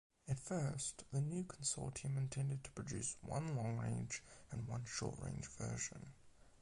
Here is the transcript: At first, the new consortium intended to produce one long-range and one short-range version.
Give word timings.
At 0.27 0.39
first, 0.39 1.03
the 1.11 1.21
new 1.21 1.43
consortium 1.43 2.17
intended 2.17 2.63
to 2.63 2.71
produce 2.71 3.17
one 3.21 3.55
long-range 3.55 4.23
and 4.49 4.67
one 4.67 4.83
short-range 4.83 5.45
version. 5.45 6.13